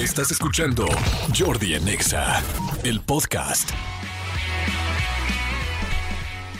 [0.00, 0.86] Estás escuchando
[1.38, 2.42] Jordi en Exa,
[2.84, 3.68] el podcast.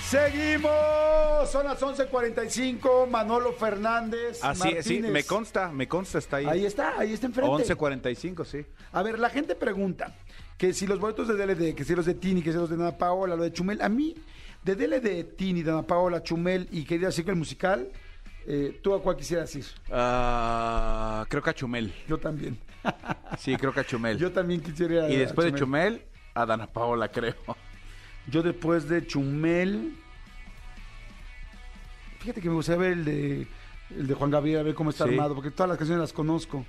[0.06, 0.70] Seguimos,
[1.50, 3.08] son las 11:45.
[3.08, 4.40] Manolo Fernández.
[4.42, 5.10] Así es, sí, Martínez.
[5.10, 6.44] me consta, me consta, está ahí.
[6.44, 7.74] Ahí está, ahí está enfrente.
[7.74, 8.66] 11.45, sí.
[8.92, 10.14] A ver, la gente pregunta
[10.58, 12.74] que si los boletos de DLD, que si los de Tini, que si los de
[12.74, 13.80] Ana Paola, lo de Chumel.
[13.80, 14.14] A mí,
[14.62, 17.90] de DLD, Tini, de Ana Paola, Chumel y querida decir que el musical,
[18.46, 19.64] eh, ¿tú a cuál quisieras ir?
[19.90, 21.90] Ah, creo que a Chumel.
[22.06, 22.58] Yo también.
[23.38, 24.18] Sí, creo que a Chumel.
[24.18, 26.02] Yo también quisiera y a después de Chumel,
[26.34, 27.34] a Dana Paola, creo.
[28.26, 29.94] Yo después de Chumel.
[32.20, 33.46] Fíjate que me gustaría ver el de,
[33.96, 35.10] el de Juan Gabriel, a ver cómo está Sí.
[35.10, 36.66] armado, porque todas las canciones las conozco.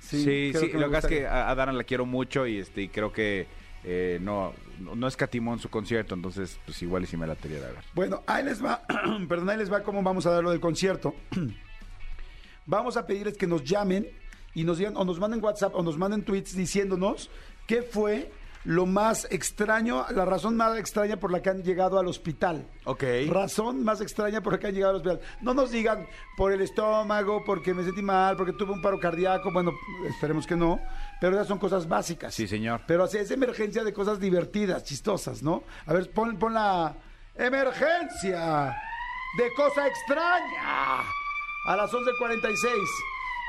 [0.00, 2.58] Sí, sí, me lo que pasa es que a, a Dana la quiero mucho y
[2.58, 3.46] este y creo que
[3.84, 7.34] eh, no, no no escatimó en su concierto, entonces pues igual y si me la
[7.34, 7.84] tería de ver.
[7.94, 8.82] Bueno, ahí les va,
[9.28, 11.14] perdón, ahí les va cómo vamos a dar lo del concierto.
[12.66, 14.06] vamos a pedirles que nos llamen
[14.54, 17.30] y nos digan, o nos manden WhatsApp, o nos manden tweets diciéndonos
[17.66, 18.32] qué fue
[18.64, 22.66] lo más extraño, la razón más extraña por la que han llegado al hospital.
[22.84, 23.04] Ok.
[23.28, 25.20] Razón más extraña por la que han llegado al hospital.
[25.40, 29.50] No nos digan por el estómago, porque me sentí mal, porque tuve un paro cardíaco.
[29.50, 29.72] Bueno,
[30.08, 30.78] esperemos que no.
[31.20, 32.34] Pero esas son cosas básicas.
[32.34, 32.82] Sí, señor.
[32.86, 35.64] Pero así es emergencia de cosas divertidas, chistosas, ¿no?
[35.86, 36.94] A ver, pon, pon la
[37.36, 38.76] emergencia
[39.38, 41.00] de cosa extraña
[41.66, 42.76] a las 11.46.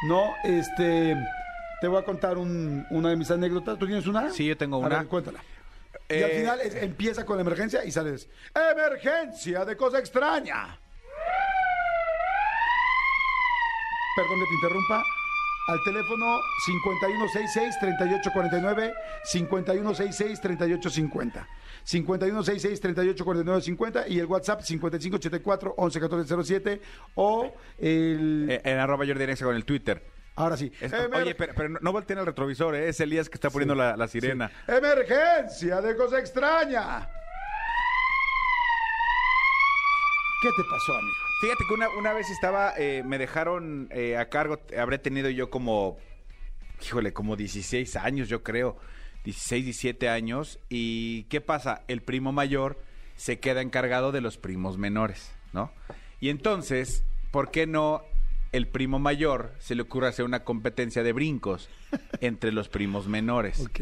[0.03, 1.15] No, este,
[1.79, 3.77] te voy a contar un- una de mis anécdotas.
[3.77, 4.31] ¿Tú tienes una?
[4.31, 4.97] Sí, yo tengo A una.
[4.99, 5.39] ver, cuéntala.
[6.09, 8.27] y al Eh, final es- empieza con la emergencia y sales.
[8.53, 10.77] Emergencia de cosa extraña.
[14.15, 15.03] Perdón que te interrumpa.
[15.67, 18.93] Al teléfono 5166-3849,
[19.31, 21.47] 5166-3850.
[21.85, 26.79] 5166-3849-50 y el WhatsApp 5584-111407
[27.15, 28.47] o el...
[28.49, 30.03] Eh, en arroba Jordi en Exa con el Twitter.
[30.35, 30.71] ahora sí.
[30.81, 32.89] Es- oye, pero, pero no- volteen el retrovisor, ¿eh?
[32.89, 34.51] es Elías que está poniendo la, la sirena.
[34.67, 37.07] Emergencia de cosa extraña.
[40.41, 41.30] ¿Qué te pasó, amigo?
[41.41, 45.49] Fíjate que una, una vez estaba, eh, me dejaron eh, a cargo, habré tenido yo
[45.49, 45.97] como,
[46.83, 48.77] híjole, como 16 años, yo creo,
[49.23, 50.59] 16, 17 años.
[50.69, 51.81] ¿Y qué pasa?
[51.87, 52.79] El primo mayor
[53.15, 55.71] se queda encargado de los primos menores, ¿no?
[56.19, 58.03] Y entonces, ¿por qué no
[58.51, 61.69] el primo mayor se le ocurre hacer una competencia de brincos
[62.21, 63.61] entre los primos menores?
[63.61, 63.79] Ok.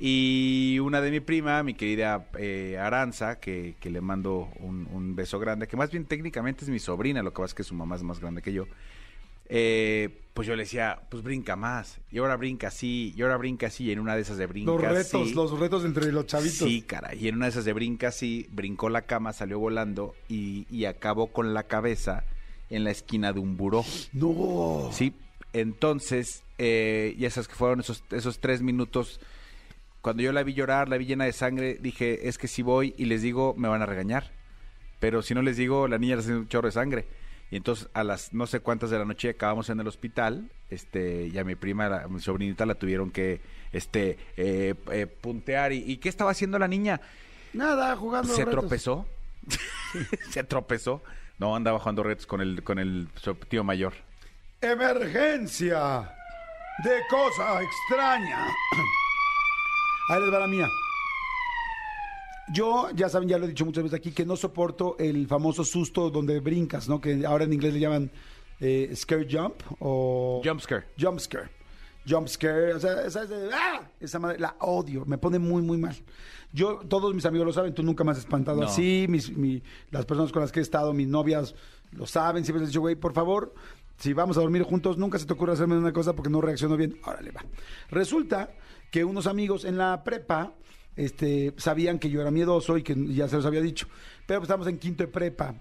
[0.00, 5.16] Y una de mi prima, mi querida eh, Aranza, que, que le mando un, un
[5.16, 7.74] beso grande, que más bien técnicamente es mi sobrina, lo que pasa es que su
[7.74, 8.66] mamá es más grande que yo.
[9.48, 13.66] eh, pues yo le decía, pues brinca más, y ahora brinca así, y ahora brinca
[13.66, 15.34] así, y en una de esas de brinca Los retos, así.
[15.34, 16.58] los retos entre los chavitos.
[16.68, 20.14] Sí, cara, y en una de esas de brinca así, brincó la cama, salió volando
[20.28, 22.22] y, y acabó con la cabeza
[22.70, 23.84] en la esquina de un buró.
[24.12, 24.90] No.
[24.92, 25.12] Sí,
[25.52, 29.18] entonces, eh, y esas que fueron esos, esos tres minutos,
[30.08, 32.94] cuando yo la vi llorar, la vi llena de sangre, dije, es que si voy
[32.96, 34.30] y les digo, me van a regañar.
[35.00, 37.04] Pero si no les digo, la niña le hace un chorro de sangre.
[37.50, 41.26] Y entonces a las no sé cuántas de la noche acabamos en el hospital, este,
[41.26, 45.74] y a mi prima, la- a mi sobrinita la tuvieron que este eh, eh, puntear.
[45.74, 47.02] ¿Y, ¿Y qué estaba haciendo la niña?
[47.52, 48.32] Nada, jugando.
[48.32, 48.60] Se retos.
[48.62, 49.06] tropezó.
[50.30, 51.02] Se tropezó.
[51.38, 53.08] No, andaba jugando retos con el, con el
[53.50, 53.92] tío mayor.
[54.62, 56.14] Emergencia
[56.82, 58.46] de cosa extraña.
[60.08, 60.66] Ahí les va la mía.
[62.52, 65.64] Yo, ya saben, ya lo he dicho muchas veces aquí, que no soporto el famoso
[65.64, 66.98] susto donde brincas, ¿no?
[67.00, 68.10] Que ahora en inglés le llaman
[68.60, 70.40] eh, scare jump o...
[70.42, 70.86] Jump scare.
[70.98, 71.50] Jump scare.
[72.08, 73.82] Jump scare, o sea, esa, es de- ¡ah!
[74.00, 75.94] esa madre, la odio, me pone muy, muy mal.
[76.54, 78.66] Yo, todos mis amigos lo saben, tú nunca me has espantado No.
[78.66, 81.54] así, mis, mi- las personas con las que he estado, mis novias,
[81.92, 83.52] lo saben, siempre les he dicho, güey, por favor,
[83.98, 86.76] si vamos a dormir juntos, nunca se te ocurra hacerme una cosa porque no reacciono
[86.76, 86.98] bien.
[87.04, 87.44] Órale, va.
[87.90, 88.50] Resulta
[88.90, 90.54] que unos amigos en la prepa
[90.96, 93.86] este, sabían que yo era miedoso y que ya se los había dicho.
[94.26, 95.54] Pero pues, estamos en quinto de prepa.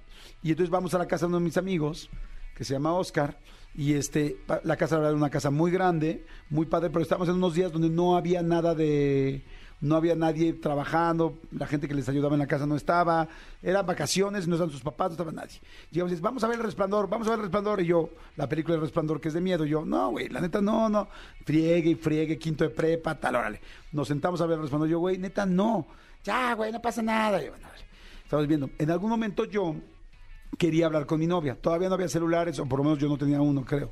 [0.43, 2.09] Y entonces vamos a la casa de uno de mis amigos,
[2.55, 3.39] que se llama Oscar.
[3.73, 7.53] Y este, la casa era una casa muy grande, muy padre, pero estábamos en unos
[7.53, 9.43] días donde no había nada de.
[9.79, 13.27] No había nadie trabajando, la gente que les ayudaba en la casa no estaba,
[13.61, 15.59] eran vacaciones, no estaban sus papás, no estaba nadie.
[15.91, 17.81] Llegamos y dices, vamos a ver el resplandor, vamos a ver el resplandor.
[17.81, 20.41] Y yo, la película El resplandor, que es de miedo, y yo, no, güey, la
[20.41, 21.07] neta, no, no.
[21.45, 23.61] Friegue y friegue, quinto de prepa, tal, órale.
[23.91, 25.85] Nos sentamos a ver el resplandor, yo, güey, neta, no.
[26.23, 27.39] Ya, güey, no pasa nada.
[28.23, 28.69] Estamos viendo.
[28.79, 29.75] En algún momento yo
[30.57, 31.55] quería hablar con mi novia.
[31.55, 33.91] Todavía no había celulares, o por lo menos yo no tenía uno, creo.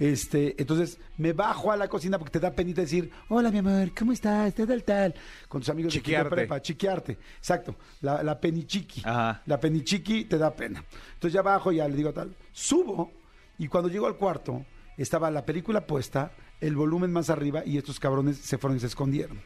[0.00, 3.92] Este, entonces me bajo a la cocina porque te da penita decir, hola mi amor,
[3.96, 4.54] ¿cómo estás?
[4.54, 5.14] Tal, tal, tal.
[5.46, 6.34] Con tus amigos de quinto de Chiquearte.
[6.36, 7.18] prepa, chiquearte.
[7.36, 7.76] Exacto.
[8.00, 9.02] La, la penichiqui.
[9.04, 9.42] Ajá.
[9.44, 10.82] La penichiqui te da pena.
[11.14, 12.34] Entonces ya bajo, ya le digo tal.
[12.50, 13.12] Subo
[13.58, 14.64] y cuando llego al cuarto,
[14.96, 16.32] estaba la película puesta,
[16.62, 19.38] el volumen más arriba y estos cabrones se fueron y se escondieron.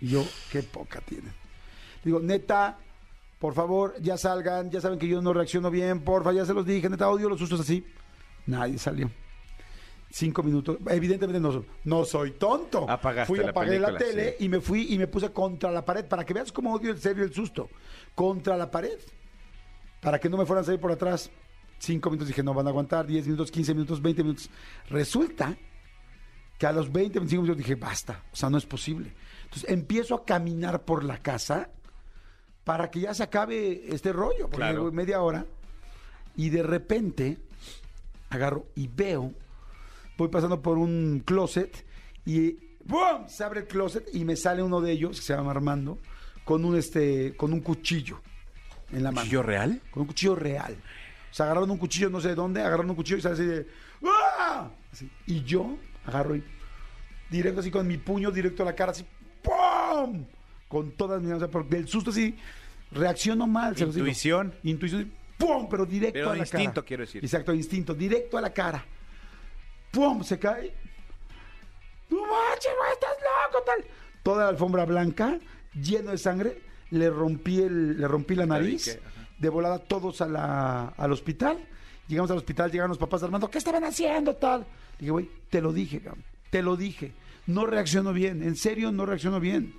[0.00, 1.34] Y yo, qué poca tienen.
[2.02, 2.78] Digo, neta,
[3.38, 6.64] por favor, ya salgan, ya saben que yo no reacciono bien, porfa, ya se los
[6.64, 7.84] dije, neta, odio los sustos así.
[8.46, 9.10] Nadie salió.
[10.16, 10.78] Cinco minutos.
[10.88, 12.88] Evidentemente no, no soy tonto.
[12.88, 14.44] Apagaste Fui, la apagué la película, tele sí.
[14.46, 16.98] y me fui y me puse contra la pared para que veas cómo odio el
[16.98, 17.68] serio el susto.
[18.14, 18.98] Contra la pared.
[20.00, 21.30] Para que no me fueran a salir por atrás.
[21.78, 23.06] Cinco minutos dije, no van a aguantar.
[23.06, 24.48] Diez minutos, quince minutos, veinte minutos.
[24.88, 25.54] Resulta
[26.56, 29.12] que a los 20, 25 minutos dije, basta, o sea, no es posible.
[29.44, 31.68] Entonces empiezo a caminar por la casa
[32.64, 34.90] para que ya se acabe este rollo, porque Claro.
[34.92, 35.44] media hora,
[36.36, 37.36] y de repente
[38.30, 39.34] agarro y veo,
[40.16, 41.84] voy pasando por un closet
[42.24, 43.28] y ¡bum!
[43.28, 45.98] se abre el closet y me sale uno de ellos, que se llama Armando,
[46.44, 48.20] con un este, con un cuchillo
[48.92, 49.22] en la mano.
[49.22, 49.80] ¿Cuchillo real?
[49.90, 50.76] Con un cuchillo real.
[51.30, 53.44] O sea, agarraron un cuchillo, no sé de dónde, agarraron un cuchillo y sale así
[53.44, 53.66] de.
[54.04, 54.70] ¡Ah!
[54.92, 55.10] Así.
[55.26, 55.76] Y yo
[56.06, 56.44] agarro y.
[57.30, 59.04] Directo así con mi puño, directo a la cara, así.
[59.42, 60.24] ¡Pum!
[60.68, 61.48] Con todas mis manos.
[61.50, 62.36] Porque del susto así.
[62.92, 63.76] Reacciono mal.
[63.76, 64.06] se los digo.
[64.06, 64.54] Intuición.
[64.62, 65.12] Intuición.
[65.36, 65.66] ¡Pum!
[65.68, 66.62] Pero directo Pero a la cara.
[66.62, 67.24] instinto, quiero decir.
[67.24, 67.94] Exacto, instinto.
[67.94, 68.84] Directo a la cara.
[69.96, 70.22] ¡Pum!
[70.22, 70.74] Se cae.
[72.10, 72.92] ¡No manches, güey!
[72.92, 73.64] ¡Estás loco!
[73.64, 73.84] Tal.
[74.22, 75.38] Toda la alfombra blanca,
[75.72, 76.60] lleno de sangre.
[76.90, 79.00] Le rompí, el, le rompí la nariz.
[79.38, 81.66] De volada todos a la, al hospital.
[82.08, 83.48] Llegamos al hospital, llegaron los papás de Armando.
[83.48, 84.66] ¿Qué estaban haciendo, tal?
[84.98, 86.22] Dije, güey, te lo dije, cabrón.
[86.50, 87.14] Te lo dije.
[87.46, 88.42] No reacciono bien.
[88.42, 89.74] En serio, no reacciono bien.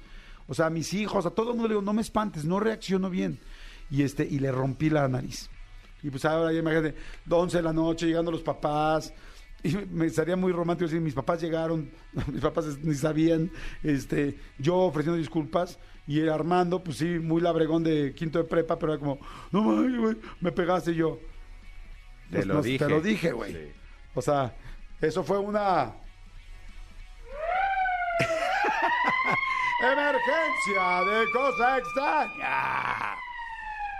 [0.47, 2.59] O sea, a mis hijos, a todo el mundo le digo, no me espantes, no
[2.59, 3.39] reacciono bien.
[3.91, 5.47] Y este, y le rompí la nariz.
[6.01, 6.95] Y pues ahora ya imagínate,
[7.29, 9.13] 11 de la noche, llegando los papás.
[9.63, 11.91] Y me estaría muy romántico decir, mis papás llegaron,
[12.27, 13.51] mis papás ni sabían,
[13.83, 18.77] este, yo ofreciendo disculpas, y el Armando, pues sí, muy labregón de quinto de prepa,
[18.79, 19.19] pero era como,
[19.51, 21.19] no mames, güey, me pegaste y yo.
[22.29, 22.85] Te Pues, lo no, dije.
[22.85, 23.53] Te lo dije, güey.
[23.53, 23.71] Sí.
[24.13, 24.55] O sea,
[25.01, 25.93] eso fue una
[29.81, 33.13] emergencia de cosa extraña.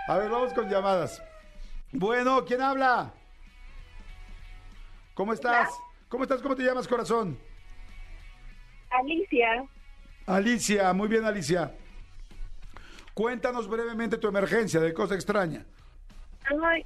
[0.08, 1.22] A ver, vamos con llamadas.
[1.92, 3.12] Bueno, ¿quién habla?
[5.18, 5.68] ¿Cómo estás?
[6.08, 6.40] ¿Cómo estás?
[6.40, 7.36] ¿Cómo te llamas, corazón?
[8.88, 9.64] Alicia,
[10.26, 11.74] Alicia, muy bien, Alicia.
[13.14, 15.66] Cuéntanos brevemente tu emergencia de cosa extraña.
[16.64, 16.84] ay,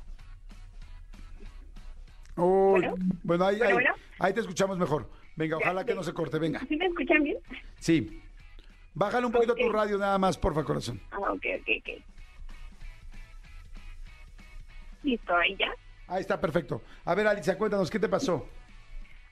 [2.36, 2.94] Uy, Bueno.
[3.22, 3.94] bueno, ahí, Bueno, ahí- bueno.
[4.18, 5.10] ahí te escuchamos mejor.
[5.36, 6.60] Venga, Ya, ojalá que no se corte, venga.
[6.60, 7.36] ¿sí me escuchan bien?
[7.80, 8.22] Sí.
[8.94, 10.98] Bájale un poquito tu radio nada más, porfa, corazón.
[11.10, 12.02] Ah, ok, ok, ok.
[15.02, 15.70] Listo, ahí ya.
[16.08, 16.82] Ahí está, perfecto.
[17.04, 18.48] A ver, Alicia, cuéntanos, ¿qué te pasó?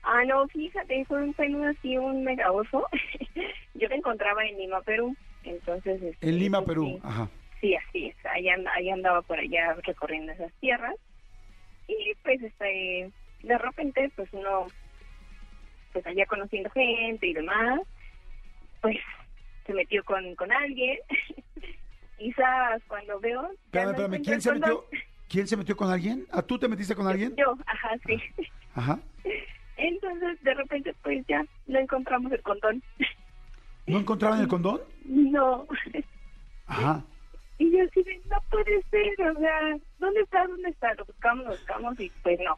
[0.03, 2.87] Ah, no, fíjate, fue un fue así un mega oso.
[3.75, 5.15] Yo me encontraba en Lima, Perú.
[5.43, 6.85] Entonces, este, En Lima, Perú.
[6.85, 7.29] Sí, Ajá.
[7.59, 8.25] sí, así es.
[8.25, 10.95] Ahí, and- ahí andaba por allá recorriendo esas tierras.
[11.87, 13.11] Y pues, este,
[13.43, 14.67] de repente, pues uno,
[15.93, 17.81] pues allá conociendo gente y demás,
[18.81, 18.97] pues
[19.67, 20.97] se metió con, con alguien.
[22.17, 23.51] Quizás cuando veo.
[23.65, 24.85] Espérame, espérame, ¿quién se metió?
[25.31, 26.27] ¿Quién se metió con alguien?
[26.29, 27.33] ¿A tú te metiste con alguien?
[27.37, 28.21] Yo, ajá, sí.
[28.75, 28.99] Ajá.
[29.77, 32.83] Entonces, de repente, pues ya no encontramos el condón.
[33.87, 34.81] ¿No encontraban el condón?
[35.05, 35.65] No.
[36.67, 37.05] Ajá.
[37.59, 40.45] Y yo así de, no puede ser, o sea, ¿dónde está?
[40.47, 40.93] ¿Dónde está?
[40.95, 42.57] Lo buscamos, lo buscamos y pues no.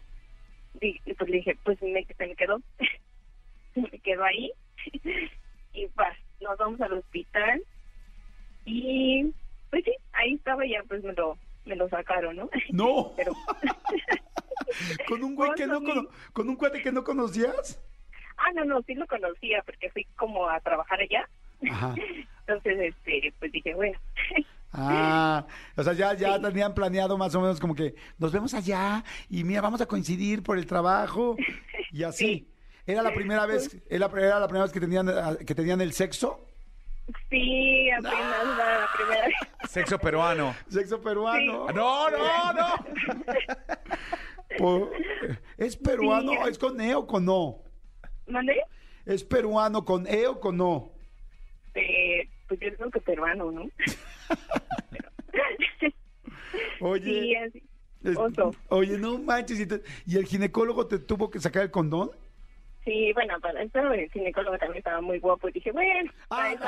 [0.82, 2.60] Y y, pues le dije, pues me, se me quedó.
[3.76, 4.52] se me quedó ahí.
[5.74, 7.62] y pues nos vamos al hospital.
[8.66, 9.32] Y
[9.70, 12.50] pues sí, ahí estaba ya, pues me lo, me lo sacaron, ¿no?
[12.72, 13.14] No.
[13.16, 13.34] Pero,
[15.08, 17.82] ¿Con un güey que no Con- cono- con un cuate que no conocías?
[18.38, 21.30] ah, no, no, sí lo conocía porque fui como a trabajar allá.
[21.72, 21.96] Ajá.
[22.48, 23.98] Entonces, este, pues dije, bueno,
[24.76, 25.46] Ah,
[25.78, 29.44] o sea, ya, ya tenían planeado más o menos como que nos vemos allá y
[29.44, 31.38] mira, vamos a coincidir por el trabajo
[31.92, 32.50] y así.
[32.88, 35.08] ¿Era la primera vez, era, era la primera vez que tenían,
[35.46, 36.48] que tenían el sexo?
[37.30, 39.36] Sí, apenas la, la primera vez.
[39.70, 40.56] Sexo peruano.
[40.70, 41.68] Sexo peruano.
[41.72, 42.86] No, no, no.
[45.58, 46.32] ¿Es peruano?
[46.32, 46.38] Sí.
[46.50, 47.60] ¿Es con E o con no?
[48.28, 48.62] ¿Mandé?
[49.06, 50.92] ¿Es peruano con E o con no?
[51.74, 53.64] Eh, pues yo creo que peruano, ¿no?
[56.82, 57.64] Oye, sí, así.
[58.04, 58.52] es- oso.
[58.70, 59.60] oye, no manches.
[59.60, 62.12] ¿y, te- ¿y el ginecólogo te tuvo que sacar el condón?
[62.86, 66.56] Sí, bueno, para esto el ginecólogo también estaba muy guapo y dije, bueno, Ah, ahí
[66.58, 66.66] no,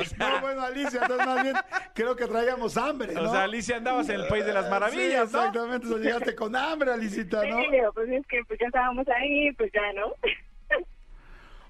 [0.00, 0.30] está.
[0.30, 1.54] No, bueno, Alicia, entonces más bien
[1.94, 3.22] creo que traíamos hambre, ¿no?
[3.22, 5.38] O sea, Alicia andabas en el país de las Sí, maravillas, ¿no?
[5.46, 7.58] exactamente, o sea, llegaste con hambre, Alicita, ¿no?
[7.60, 10.14] Sí, pues es que pues ya estábamos ahí, pues ya, ¿no?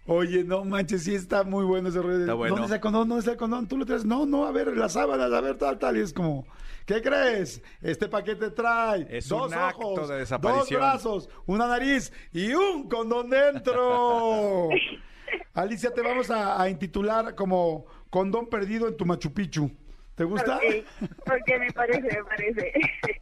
[0.07, 2.17] Oye, no manches, sí está muy bueno ese rollo.
[2.17, 2.55] de, Está bueno.
[2.55, 3.09] ¿Dónde está el condón?
[3.09, 3.69] ¿Dónde está el condón?
[3.69, 4.05] Tú lo traes.
[4.05, 5.97] No, no, a ver, las sábanas, a ver, tal, tal.
[5.97, 6.45] Y es como,
[6.87, 7.63] ¿qué crees?
[7.81, 12.89] Este paquete trae Es dos un acto ojos, de dos brazos, una nariz y un
[12.89, 14.69] condón dentro.
[15.55, 19.71] Alicia, te vamos a, a intitular como condón perdido en tu Machu Picchu.
[20.15, 20.57] ¿Te gusta?
[20.57, 20.85] Ok,
[21.25, 22.73] porque me parece, me parece.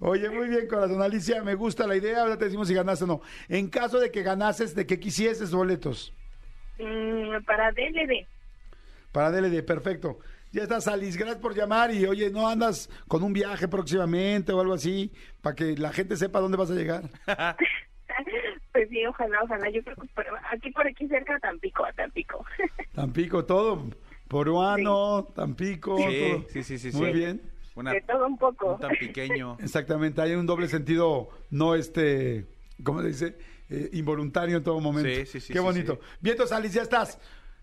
[0.00, 1.02] Oye, muy bien, corazón.
[1.02, 2.22] Alicia, me gusta la idea.
[2.22, 3.20] Ahora te decimos si ganaste o no.
[3.48, 6.14] En caso de que ganases, de que quisieses boletos.
[6.78, 8.26] Mm, para DLD.
[9.12, 10.18] Para DLD, perfecto.
[10.52, 11.18] Ya estás, Alice.
[11.18, 11.92] Gracias por llamar.
[11.92, 15.12] Y oye, ¿no andas con un viaje próximamente o algo así?
[15.42, 17.02] Para que la gente sepa dónde vas a llegar.
[18.72, 19.68] Pues sí, ojalá, ojalá.
[19.70, 22.44] Yo creo que por, aquí por aquí cerca, Tampico, a Tampico.
[22.94, 23.84] Tampico, todo.
[24.28, 25.96] Poruano, Tampico.
[25.96, 26.44] Sí, todo.
[26.50, 27.18] sí, sí, sí, Muy sí.
[27.18, 27.42] bien.
[27.76, 28.74] Una, De todo un poco.
[28.74, 29.56] un tan pequeño.
[29.62, 30.20] Exactamente.
[30.20, 32.46] Hay un doble sentido, no este,
[32.82, 33.38] ¿cómo se dice?
[33.68, 35.08] Eh, involuntario en todo momento.
[35.08, 35.94] Sí, sí, sí, Qué sí, bonito.
[36.00, 36.16] sí.
[36.20, 37.18] Vientos, Alice, ya estás.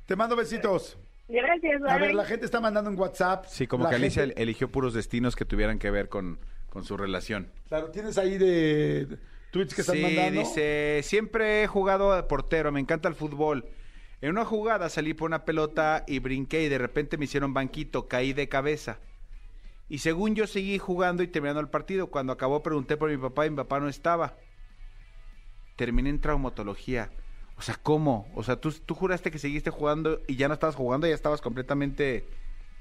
[0.05, 0.97] Te mando besitos.
[1.27, 3.45] Gracias, A ver, la gente está mandando en WhatsApp.
[3.49, 6.85] Sí, como La que Alicia gente- eligió puros destinos que tuvieran que ver con, con
[6.85, 7.51] su relación.
[7.67, 9.17] Claro, tienes ahí de
[9.51, 10.39] tweets que están sí, mandando.
[10.39, 13.65] dice, siempre he jugado de portero, me encanta el fútbol.
[14.21, 18.07] En una jugada salí por una pelota y brinqué y de repente me hicieron banquito,
[18.07, 18.99] caí de cabeza.
[19.89, 23.45] Y según yo seguí jugando y terminando el partido, cuando acabó pregunté por mi papá
[23.45, 24.35] y mi papá no estaba.
[25.75, 27.09] Terminé en traumatología.
[27.57, 28.27] O sea, ¿cómo?
[28.35, 32.27] O sea, ¿tú, juraste que seguiste jugando y ya no estabas jugando, ya estabas completamente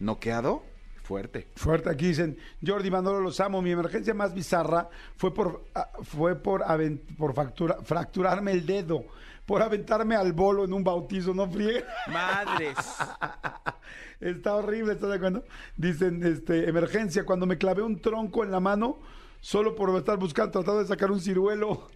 [0.00, 0.64] noqueado.
[1.02, 1.46] Fuerte.
[1.54, 2.36] Fuerte, aquí dicen,
[2.66, 3.62] Jordi Manolo, los amo.
[3.62, 6.64] Mi emergencia más bizarra fue por ah, fue por,
[7.16, 7.32] por
[7.84, 9.04] fracturarme el dedo,
[9.46, 11.84] por aventarme al bolo en un bautizo, no friegue.
[12.08, 12.76] Madres.
[14.20, 15.44] Está horrible, ¿estás de acuerdo?
[15.76, 18.98] Dicen, este, emergencia, cuando me clavé un tronco en la mano,
[19.40, 21.88] solo por estar buscando, tratando de sacar un ciruelo.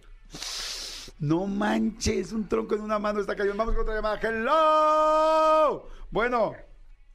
[1.19, 3.57] No manches, un tronco en una mano está cayendo.
[3.57, 4.19] Vamos con otra llamada.
[4.21, 5.87] ¡Hello!
[6.09, 6.53] Bueno,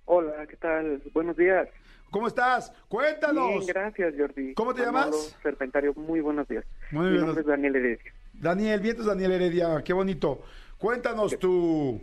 [0.05, 1.03] Hola, ¿qué tal?
[1.13, 1.69] Buenos días.
[2.11, 2.73] ¿cómo estás?
[2.89, 3.49] Cuéntanos.
[3.49, 4.55] Bien, gracias, Jordi.
[4.55, 5.37] ¿Cómo te Manolo llamas?
[5.43, 6.65] Serpentario, muy buenos días.
[6.93, 7.27] Muy Mi bien.
[7.27, 8.13] nombre es Daniel Heredia.
[8.41, 10.43] Daniel, vientos Daniel Heredia, qué bonito.
[10.79, 12.01] Cuéntanos tu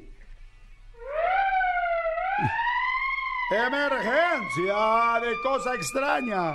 [3.51, 6.53] emergencia de cosa extraña.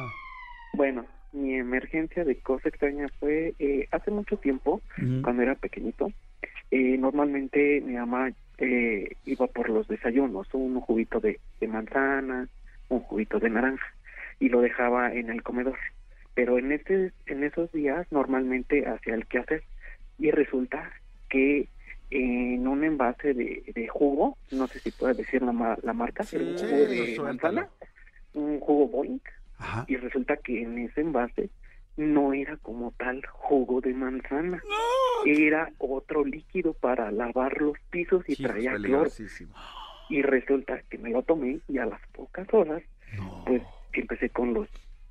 [0.73, 4.83] Bueno, mi emergencia de cosa extraña fue eh, hace mucho tiempo,
[5.23, 6.11] cuando era pequeñito.
[6.71, 12.49] Eh, normalmente mi mamá eh, iba por los desayunos, un juguito de, de manzana,
[12.89, 13.87] un juguito de naranja,
[14.41, 15.79] y lo dejaba en el comedor.
[16.39, 19.65] Pero en, este, en esos días normalmente hacía el quehacer,
[20.21, 20.89] y resulta
[21.29, 21.67] que
[22.13, 26.37] en un envase de, de jugo, no sé si puedes decir la, la marca, Sí,
[26.37, 27.69] un jugo de manzana,
[28.35, 29.05] un jugo
[29.59, 29.85] Ajá.
[29.89, 31.51] y resulta que en ese envase
[31.97, 34.63] no era como tal jugo de manzana,
[35.27, 39.11] era otro líquido para lavar los pisos y Hijos, traía cloro.
[40.09, 42.85] Y resulta que me lo tomé y a las pocas horas,
[43.17, 43.43] No.
[43.45, 43.61] pues
[43.93, 44.69] empecé con los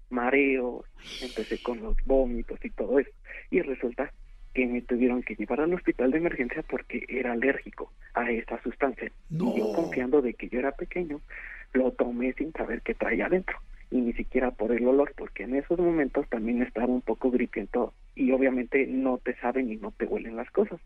[0.10, 0.86] mareos,
[1.22, 3.12] empecé con los vómitos y todo eso.
[3.50, 4.12] Y resulta
[4.54, 9.12] que me tuvieron que llevar al hospital de emergencia porque era alérgico a esa sustancia.
[9.30, 9.54] No.
[9.54, 11.22] Y yo confiando de que yo era pequeño,
[11.74, 13.58] lo tomé sin saber qué traía adentro.
[13.90, 17.94] Y ni siquiera por el olor, porque en esos momentos también estaba un poco gripiento
[18.16, 20.80] y obviamente no te saben y no te huelen las cosas.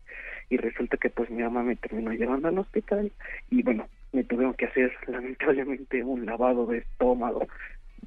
[0.50, 3.10] Y resulta que pues mi mamá me terminó llevando al hospital
[3.50, 7.48] y bueno, me tuvieron que hacer lamentablemente un lavado de estómago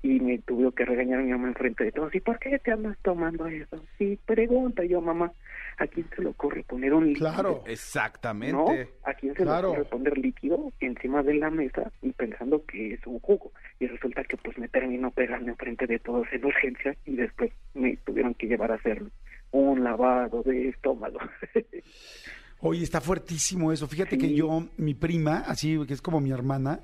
[0.05, 2.13] y me tuvieron que regañar a mi mamá enfrente de todos.
[2.13, 3.83] ¿Y por qué te andas tomando eso?
[3.97, 5.31] Sí, pregunta yo, mamá,
[5.79, 7.31] ¿a quién se le ocurre poner un líquido?
[7.31, 7.63] Claro.
[7.65, 8.53] Exactamente.
[8.55, 8.67] ¿No?
[9.03, 9.69] ¿A quién se Claro.
[9.74, 13.51] le ocurre poner líquido encima de la mesa y pensando que es un jugo?
[13.79, 17.97] Y resulta que pues me terminó pegando enfrente de todos en urgencia y después me
[17.97, 19.01] tuvieron que llevar a hacer
[19.50, 21.17] un lavado de estómago.
[22.59, 23.88] Oye, está fuertísimo eso.
[23.88, 26.79] Fíjate que yo, mi prima, así que es como mi hermana,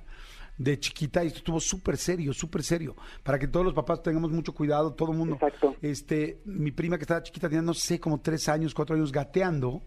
[0.57, 2.95] de chiquita, y esto estuvo súper serio, súper serio.
[3.23, 5.35] Para que todos los papás tengamos mucho cuidado, todo el mundo.
[5.35, 5.75] Exacto.
[5.81, 9.81] Este, mi prima que estaba chiquita tenía, no sé, como tres años, cuatro años gateando.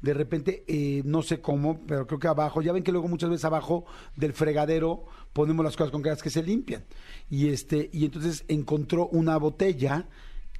[0.00, 3.30] De repente, eh, no sé cómo, pero creo que abajo, ya ven que luego muchas
[3.30, 6.84] veces abajo del fregadero ponemos las cosas con que se limpian.
[7.30, 10.06] Y este, y entonces encontró una botella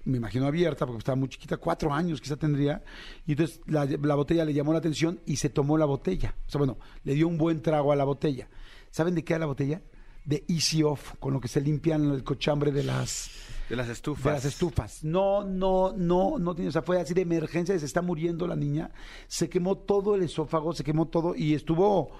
[0.04, 2.82] me imagino abierta, porque estaba muy chiquita, cuatro años quizá tendría,
[3.26, 6.34] y entonces la, la botella le llamó la atención y se tomó la botella.
[6.46, 8.48] O sea, bueno, le dio un buen trago a la botella.
[8.94, 9.82] ¿Saben de qué era la botella?
[10.24, 13.28] De Easy Off, con lo que se limpian el cochambre de las,
[13.68, 14.22] De las estufas.
[14.24, 15.02] de las estufas.
[15.02, 18.54] No, no, no, no tiene, o sea, fue así de emergencia, se está muriendo la
[18.54, 18.92] niña,
[19.26, 22.12] se quemó todo el esófago, se quemó todo y estuvo,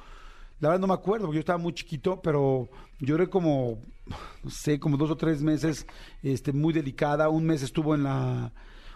[0.59, 3.79] la verdad no me acuerdo, porque yo estaba muy chiquito, pero lloré como,
[4.43, 5.87] no sé, como dos o tres meses,
[6.25, 8.53] este, muy delicada, un mes estuvo en la,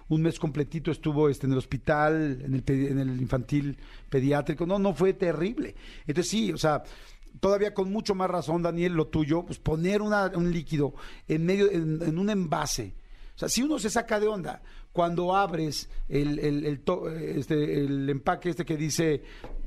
[0.08, 3.76] un mes completito estuvo este, en el hospital, en el, pedi- en el infantil
[4.08, 4.64] pediátrico.
[4.64, 5.74] No, no fue terrible.
[6.06, 6.82] Entonces sí, o sea,
[7.40, 10.94] todavía con mucho más razón, Daniel, lo tuyo, pues poner una- un líquido
[11.26, 12.94] en medio, en, en un envase.
[13.34, 17.84] O sea, si uno se saca de onda cuando abres el, el, el to- este,
[17.84, 19.22] el empaque este que dice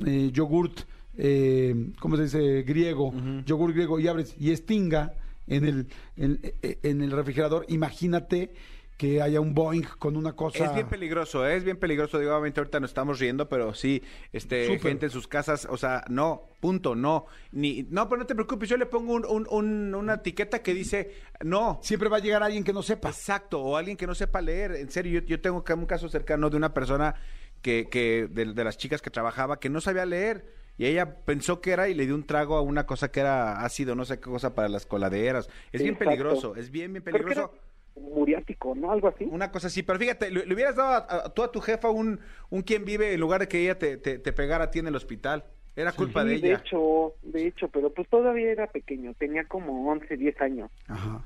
[0.06, 0.82] eh, yogurt,
[1.18, 2.64] eh, ¿cómo se dice?
[2.64, 3.14] Griego,
[3.46, 5.14] yogur griego, y abres y estinga
[5.48, 5.88] en el,
[6.18, 8.54] en, en el refrigerador, imagínate
[9.02, 10.64] que haya un Boeing con una cosa...
[10.64, 11.56] Es bien peligroso, ¿eh?
[11.56, 12.20] es bien peligroso.
[12.20, 14.82] Digo, obviamente ahorita nos estamos riendo, pero sí, este, Súper.
[14.82, 17.26] gente en sus casas, o sea, no, punto, no.
[17.52, 20.76] Ni, no, pero no te preocupes, yo le pongo un- un- un- una etiqueta que
[20.76, 23.10] dice, no, Siempre va a llegar alguien que no sepa.
[23.10, 24.74] Exacto, o alguien que no sepa leer.
[24.76, 27.16] En serio, yo, yo tengo un caso cercano de una persona
[27.64, 30.46] que, que de, de las chicas que trabajaba que no sabía leer.
[30.78, 33.62] Y ella pensó que era y le dio un trago a una cosa que era
[33.66, 35.50] ácido, no sé qué cosa para las coladeras.
[35.72, 36.10] Es bien Exacto.
[36.12, 37.52] peligroso, es bien, bien peligroso.
[37.96, 38.92] Muriático, ¿no?
[38.92, 39.26] Algo así.
[39.26, 41.90] Una cosa así, pero fíjate, le, le hubieras dado a, a- tú a tu jefa
[41.90, 42.20] un,
[42.50, 44.88] un quien vive en lugar de que ella te, te, te pegara a ti en
[44.88, 45.44] el hospital.
[45.76, 46.58] Era culpa Sí, de ella.
[46.66, 50.72] hecho, de hecho, pero pues todavía era pequeño, tenía como 11, 10 años.
[50.88, 51.26] Ajá.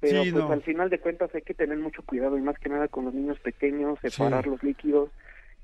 [0.00, 0.50] Pero Sí, pues no.
[0.52, 3.12] al final de cuentas hay que tener mucho cuidado y más que nada con los
[3.12, 4.50] niños pequeños, separar Sí.
[4.50, 5.10] los líquidos,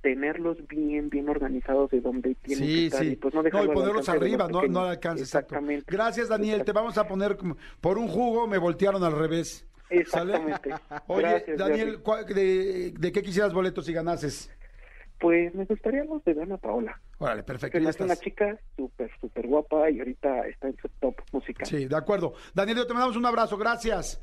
[0.02, 3.08] tenerlos bien, bien organizados de donde tienen que estar sí.
[3.12, 5.22] y pues no No, dejarlo y ponerlos de arriba, no, no al alcance.
[5.22, 5.54] exacto.
[5.54, 5.86] Exactamente.
[5.90, 6.64] Gracias, Daniel.
[6.64, 9.66] Te vamos a poner como- por un jugo, me voltearon al revés.
[9.90, 10.70] Exactamente.
[11.06, 12.02] Oye, Gracias, Daniel, Jordi.
[12.02, 14.50] ¿cuál- de, de qué quisieras boletos si ganases?
[15.18, 17.00] Pues me gustaría los de Dana Paola.
[17.18, 17.78] Órale, perfecto.
[17.78, 21.66] Es una chica súper, súper guapa y ahorita está en su top musical.
[21.66, 22.34] Sí, de acuerdo.
[22.54, 24.20] Daniel, te mandamos un abrazo, gracias.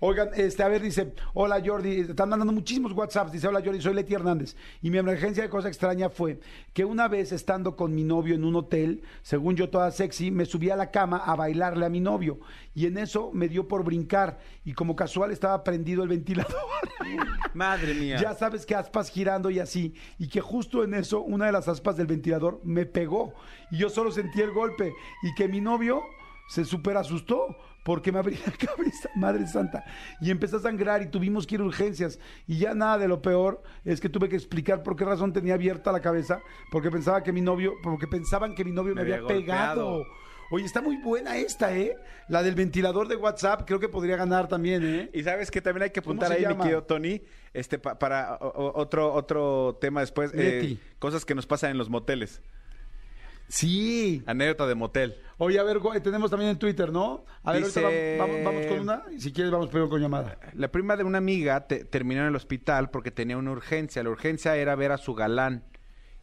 [0.00, 3.94] Oigan, este, a ver, dice, hola Jordi, están mandando muchísimos WhatsApps, dice, hola Jordi, soy
[3.94, 4.56] Leti Hernández.
[4.82, 6.38] Y mi emergencia de cosa extraña fue
[6.72, 10.44] que una vez estando con mi novio en un hotel, según yo toda sexy, me
[10.44, 12.38] subí a la cama a bailarle a mi novio.
[12.74, 16.54] Y en eso me dio por brincar y como casual estaba prendido el ventilador.
[17.54, 18.18] Madre mía.
[18.20, 19.94] Ya sabes que aspas girando y así.
[20.18, 23.32] Y que justo en eso una de las aspas del ventilador me pegó.
[23.70, 24.92] Y yo solo sentí el golpe.
[25.22, 26.02] Y que mi novio
[26.48, 29.84] se súper asustó porque me abrí la cabeza, Madre Santa.
[30.20, 32.18] Y empecé a sangrar y tuvimos que ir a urgencias.
[32.48, 35.54] Y ya nada de lo peor es que tuve que explicar por qué razón tenía
[35.54, 36.40] abierta la cabeza.
[36.72, 40.04] Porque pensaba que mi novio, porque pensaban que mi novio me, Me había, pegado.
[40.50, 41.96] Oye, está muy buena esta, ¿eh?
[42.28, 45.10] La del ventilador de WhatsApp, creo que podría ganar también, ¿eh?
[45.12, 46.64] Y sabes que también hay que ¿Cómo apuntar ahí, mi llama?
[46.64, 47.22] querido Tony,
[47.54, 51.88] este, pa- para o- otro, otro tema después, eh, cosas que nos pasan en los
[51.88, 52.42] moteles.
[53.48, 54.22] Sí.
[54.26, 55.16] Anécdota de motel.
[55.38, 57.24] Oye, a ver, Gu- tenemos también en Twitter, ¿no?
[57.44, 59.02] A ver, Dice- ahorita vamos, vamos- vamos con una.
[59.18, 60.38] Si quieres, vamos primero con llamada.
[60.54, 64.02] La prima de una amiga te- terminó en el hospital porque tenía una urgencia.
[64.02, 65.64] La urgencia era ver a su galán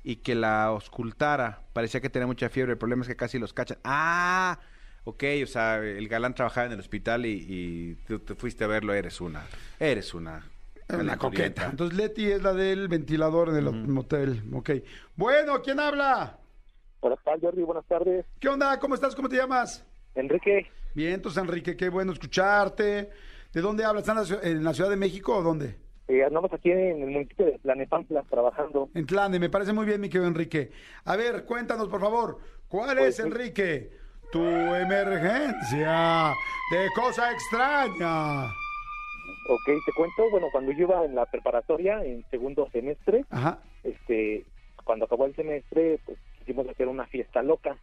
[0.04, 1.62] y que la auscultara.
[1.74, 2.74] Parecía que tenía mucha fiebre.
[2.74, 3.78] El problema es que casi los cachan.
[3.84, 4.60] Ah,
[5.06, 5.24] ok.
[5.44, 8.94] O sea, el galán trabajaba en el hospital y, y tú te fuiste a verlo.
[8.94, 9.44] Eres una.
[9.80, 10.44] Eres una.
[10.90, 11.68] Una coqueta.
[11.72, 14.44] Entonces, Leti es la del ventilador en el motel.
[14.52, 14.72] Ok.
[15.16, 16.40] Bueno, ¿quién habla?
[17.06, 17.64] Hola, ¿qué tal, Jordi?
[17.64, 18.26] Buenas tardes.
[18.40, 18.80] ¿Qué onda?
[18.80, 19.14] ¿Cómo estás?
[19.14, 19.86] ¿Cómo te llamas?
[20.16, 23.10] Enrique, Bien, entonces, Enrique, qué bueno escucharte.
[23.52, 24.08] ¿De dónde hablas?
[24.08, 25.76] ¿Estás en la, ciu- en la Ciudad de México o dónde?
[26.08, 28.90] eh, andamos aquí en el municipio de Planepantla trabajando.
[28.94, 30.72] En Tlane, me parece muy bien, mi querido Enrique.
[31.06, 32.38] A ver, cuéntanos, por favor,
[32.70, 33.90] ¿cuál Pues, es, Enrique,
[34.32, 36.34] tu emergencia
[36.72, 38.46] de cosa extraña?
[39.50, 44.46] Ok, te cuento, bueno, cuando yo iba en la preparatoria, en segundo semestre, Ajá, este,
[44.84, 47.78] cuando acabó el semestre, pues quisimos hacer una fiesta loca.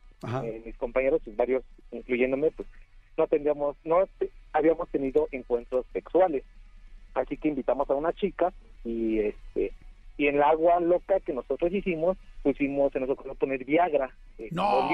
[0.44, 2.68] Eh, mis compañeros, varios, incluyéndome, pues
[3.16, 4.06] no tendríamos, no
[4.52, 6.44] habíamos tenido encuentros sexuales.
[7.14, 8.52] Así que invitamos a una chica
[8.84, 9.72] y este
[10.16, 14.48] y en el agua loca que nosotros hicimos, pusimos, se nos ocurrió poner Viagra, eh,
[14.50, 14.86] ¡No!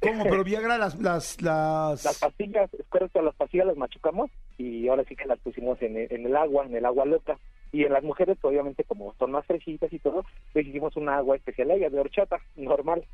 [0.00, 0.22] ¿Cómo?
[0.22, 2.04] Pero Viagra las, las, las...
[2.04, 5.96] Las pastillas, es correcto, las pastillas las machucamos y ahora sí que las pusimos en
[5.96, 7.38] el, en el agua, en el agua loca.
[7.72, 11.36] Y en las mujeres, obviamente, como son más fresquitas y todo, pues hicimos una agua
[11.36, 13.04] especial a ella, de horchata, normal.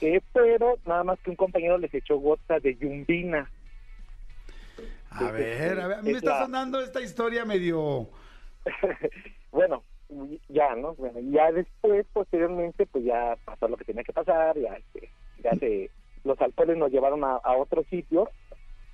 [0.00, 3.50] Eh, pero nada más que un compañero les echó gotas de yumbina.
[5.10, 8.08] A ver, a ver, a mí me Es está la- sonando esta historia medio...
[9.50, 9.82] bueno,
[10.48, 10.94] ya, ¿no?
[10.94, 15.10] Bueno, ya después, posteriormente, pues ya pasó lo que tenía que pasar, ya, este,
[15.42, 15.90] ya se,
[16.24, 18.30] los alcoholes nos llevaron a, a otro sitio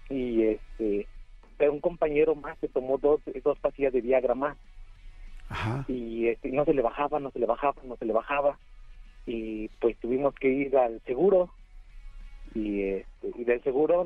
[0.09, 1.07] y este,
[1.59, 4.57] pero un compañero más se tomó dos, dos pastillas de Viagra más.
[5.49, 5.85] Ajá.
[5.89, 8.59] y este, no se le bajaba, no se le bajaba, no se le bajaba
[9.27, 11.51] y pues tuvimos que ir al seguro
[12.55, 14.05] y, este, y del seguro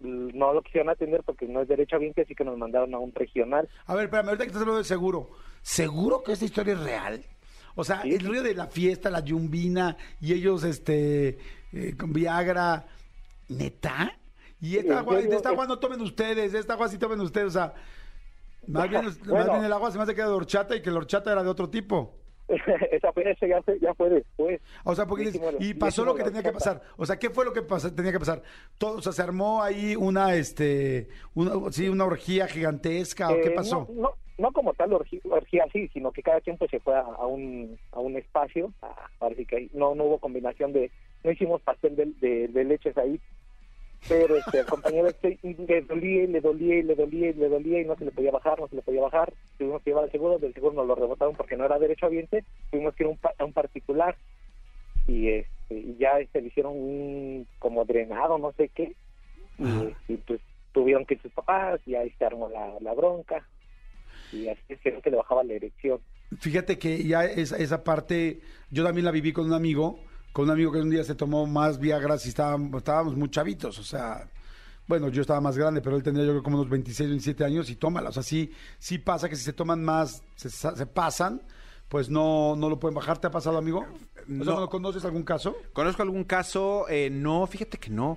[0.00, 2.94] mm, no lo quisieron atender porque no es derecho a bien así que nos mandaron
[2.94, 3.68] a un regional.
[3.86, 5.30] A ver, espérame, ahorita que estás hablando de seguro,
[5.62, 7.24] ¿seguro que esta historia es real?
[7.76, 8.14] O sea, Sí.
[8.14, 11.38] el ruido de la fiesta, la yumbina, y ellos, este,
[11.72, 12.86] eh, con Viagra,
[13.48, 14.12] ¿neta?
[14.60, 17.20] Y esta ¿En agua, de esta agua no tomen ustedes, de esta agua sí tomen
[17.20, 17.72] ustedes, o sea,
[18.66, 19.52] Más bien, más Bueno.
[19.52, 21.42] bien el agua se me hace que era de horchata y que la horchata era
[21.42, 22.16] de otro tipo.
[22.90, 24.60] esa fue, esa ya ya fue después.
[24.84, 26.82] O sea, porque y pasó lo que tenía que pasar.
[26.96, 27.62] O sea, ¿qué fue lo que
[27.94, 28.42] tenía que pasar?
[28.76, 33.48] Todo, o sea, se armó ahí una, este, una, sí, una orgía gigantesca o qué
[33.48, 33.86] Eh, pasó.
[33.94, 36.94] No, no, no como tal orgía, orgía así, sino que cada quien pues se fue
[36.96, 38.72] a, a un, a un espacio.
[38.82, 40.90] a- parece que ahí no, no hubo combinación de,
[41.22, 43.20] no hicimos pastel de, de, de leches ahí.
[44.08, 47.48] Pero este, el compañero este, le dolía y le dolía y le dolía y le
[47.48, 49.32] dolía y no se le podía bajar, no se le podía bajar.
[49.58, 52.44] Tuvimos que llevar al seguro, del seguro nos lo rebotaron porque no era derecho ambiente.
[52.70, 54.16] Tuvimos que ir a un, a un particular
[55.06, 58.94] y, este, y ya este, le hicieron un como drenado, no sé qué.
[59.58, 60.40] Y, y, pues
[60.72, 63.46] tuvieron que ir sus papás y ahí se armó la, la bronca.
[64.32, 66.00] Y así es que le bajaba la erección.
[66.38, 69.98] Fíjate que ya esa, esa parte, yo también la viví con un amigo,
[70.32, 73.78] con un amigo que un día se tomó más Viagra y estábamos, estábamos muy chavitos,
[73.78, 74.28] o sea,
[74.86, 77.70] bueno, yo estaba más grande, pero él tendría yo creo como unos 26, 27 años
[77.70, 81.42] y tómala, o sea, sí, sí pasa que si se toman más, se, se pasan,
[81.88, 83.18] pues no, no lo pueden bajar.
[83.18, 83.80] ¿Te ha pasado, amigo?
[83.80, 84.60] O sea, No.
[84.60, 85.56] ¿no ¿Conoces algún caso?
[85.72, 86.86] ¿Conozco algún caso?
[86.88, 88.16] Eh, no, fíjate que no.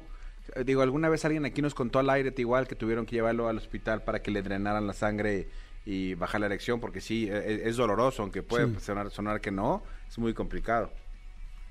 [0.56, 3.47] Eh, Digo, alguna vez alguien aquí nos contó al aire igual que tuvieron que llevarlo
[3.47, 5.49] al hospital para que le drenaran la sangre
[5.88, 8.76] y bajar la erección, porque sí, eh, es, doloroso, aunque puede Sí.
[8.80, 10.91] sonar, sonar que no, es muy complicado.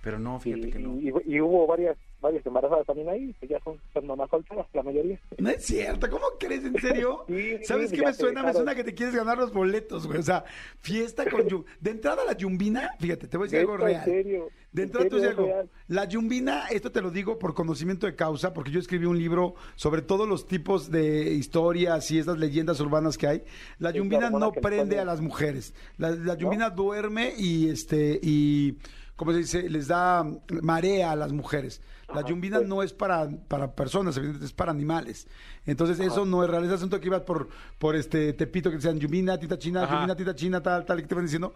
[0.03, 0.99] Pero no, fíjate Y, que no.
[1.01, 4.85] y- y hubo varias varias embarazadas también ahí, que ya son, son mamás solteras, la
[4.85, 5.19] mayoría.
[5.39, 6.65] No es cierto, ¿cómo crees?
[6.65, 7.25] ¿En serio?
[7.29, 8.45] Sí, ¿Sabes sí, qué me suena?
[8.45, 10.21] Me suena que te quieres ganar los boletos, güey.
[10.21, 10.45] O sea,
[10.79, 14.03] fiesta con yu- De entrada la yumbina, fíjate, te voy a decir algo real.
[14.09, 14.49] En serio.
[14.71, 15.69] De en entrada te voy a decir algo.
[15.89, 19.55] La yumbina, esto te lo digo por conocimiento de causa, porque yo escribí un libro
[19.75, 23.43] sobre todos los tipos de historias y estas leyendas urbanas que hay.
[23.81, 25.75] La Sí, yumbina claro, no prende a las mujeres.
[25.99, 28.77] La, la yumbina duerme y este y
[29.23, 29.71] ¿cómo se dice?
[29.71, 30.27] Les da
[30.63, 31.81] marea a las mujeres.
[32.13, 35.29] La yumbina no es para, para personas, evidentemente es para animales.
[35.65, 36.65] Entonces eso no es real.
[36.65, 39.95] Ese asunto que ibas por, por este Tepito que decían yumbina, tita china, Ajá.
[39.95, 41.55] yumbina, tita china, tal, tal, y que te van diciendo,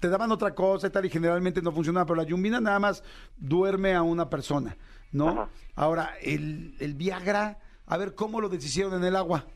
[0.00, 3.04] te daban otra cosa y tal, y generalmente no funcionaba, pero la yumbina nada más
[3.36, 4.76] duerme a una persona,
[5.12, 5.28] ¿no?
[5.28, 5.48] Ajá.
[5.76, 9.46] Ahora, el, el Viagra, a ver cómo lo deshicieron en el agua.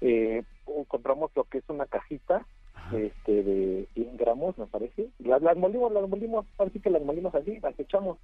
[0.00, 0.42] eh,
[0.88, 2.46] compramos lo que es una cajita
[2.92, 7.34] este de 100 gramos me parece las, las molimos las molimos así que las molimos
[7.34, 8.18] así las echamos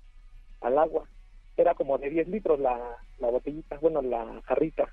[0.61, 1.09] al agua
[1.57, 2.79] era como de 10 litros la,
[3.19, 4.89] la botellita bueno la jarrita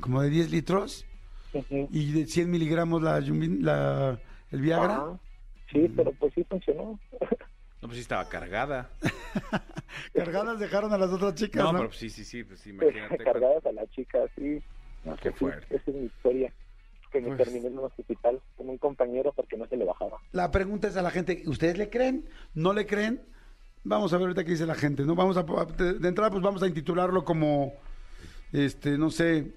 [0.00, 1.06] Como de 10 litros
[1.54, 1.88] Ujú.
[1.90, 4.94] y de 100 miligramos la, yumbin- la el Viagra.
[4.94, 5.18] Ajá.
[5.72, 6.98] sí pero pues sí funcionó
[7.80, 8.90] No, pues sí estaba cargada.
[10.12, 11.78] Cargadas dejaron a las otras chicas, No, ¿no?
[11.78, 13.18] pero pues sí, sí, sí, pues imagínate.
[13.24, 14.60] cargadas a la chica sí
[15.04, 15.76] No, Sí, qué fuerte.
[15.76, 16.52] esa es mi historia
[17.10, 20.18] que me Pues- terminé en un hospital con un compañero porque no se le bajaba
[20.32, 22.28] La pregunta es a la gente, ¿ustedes le creen?
[22.54, 23.20] ¿No le creen?
[23.84, 25.14] Vamos a ver ahorita qué dice la gente, ¿no?
[25.14, 27.72] Vamos a de, entrada pues vamos a intitularlo como
[28.52, 29.52] este, no sé,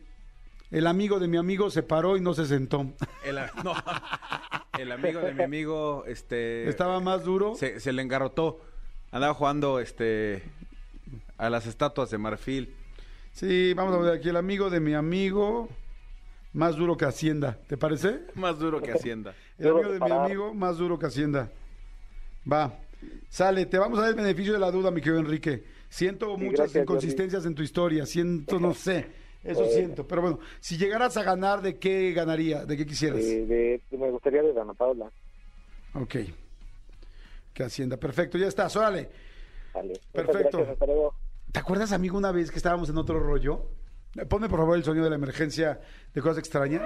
[0.69, 2.85] el amigo de mi amigo se paró y no se sentó.
[3.25, 3.73] El, a- no,
[4.79, 6.67] el amigo de mi amigo, este...
[6.69, 7.55] Estaba más duro.
[7.55, 8.61] se, se le engarrotó.
[9.11, 10.43] Andaba jugando, este...
[11.37, 12.73] A las estatuas de marfil.
[13.33, 15.67] Sí, vamos a ver aquí el amigo de mi amigo
[16.53, 18.21] más duro que Hacienda, ¿te parece?
[18.35, 19.33] Más duro que Hacienda.
[19.57, 21.49] El amigo de mi amigo más duro que Hacienda.
[22.51, 22.77] Va.
[23.29, 25.63] Sale, te vamos a dar el beneficio de la duda, mi querido Enrique.
[25.89, 29.07] Siento Sí, muchas gracias, inconsistencias en tu historia, siento, no sé,
[29.43, 29.73] eso Bueno.
[29.75, 30.07] siento.
[30.07, 32.65] Pero bueno, si llegaras a ganar, ¿de qué ganaría?
[32.65, 33.19] ¿De qué quisieras?
[33.21, 33.45] Eh,
[33.89, 35.11] de, me gustaría de Dana Paula
[35.93, 36.15] Ok.
[37.53, 39.09] Que Hacienda, perfecto, ya estás, órale.
[39.73, 39.99] Vale.
[40.11, 40.57] Perfecto.
[40.59, 41.13] gracias, hasta luego.
[41.51, 43.65] ¿Te acuerdas, amigo, una vez que estábamos en otro rollo?
[44.29, 45.79] Ponme, por favor, el sonido de la emergencia
[46.13, 46.81] de cosas extrañas.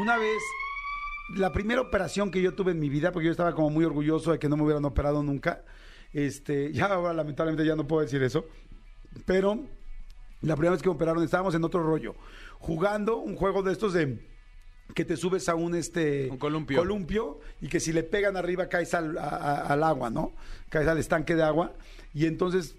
[0.00, 0.42] Una vez,
[1.36, 4.32] la primera operación que yo tuve en mi vida, porque yo estaba como muy orgulloso
[4.32, 5.62] de que no me hubieran operado nunca,
[6.12, 8.44] este, ya ahora lamentablemente ya no puedo decir eso,
[9.24, 9.58] pero
[10.42, 12.14] la primera vez que me operaron estábamos en otro rollo,
[12.58, 14.18] jugando un juego de estos de
[14.94, 16.78] que te subes a un este Un columpio.
[16.78, 20.32] columpio y que si le pegan arriba caes al, a- a- al agua, ¿no?
[20.68, 21.72] Caes al estanque de agua
[22.14, 22.76] y entonces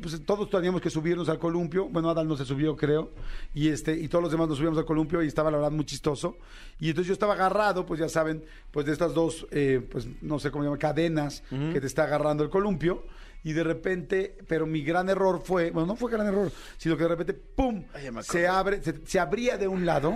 [0.00, 3.12] pues todos teníamos que subirnos al columpio, bueno Adal no se subió creo.
[3.52, 5.84] Y este y todos los demás nos subíamos al columpio y estaba la verdad muy
[5.84, 6.36] chistoso.
[6.78, 10.38] Y entonces yo estaba agarrado, pues ya saben, pues de estas dos, eh, pues no
[10.38, 13.04] sé cómo se llama, cadenas que te está agarrando el columpio.
[13.42, 17.02] Y de repente, pero mi gran error fue, bueno no fue gran error, sino que
[17.02, 20.14] de repente pum Ay, se abre, se, se abría de un lado